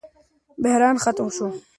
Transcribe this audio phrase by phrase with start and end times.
[0.63, 1.47] بحران ختم شو.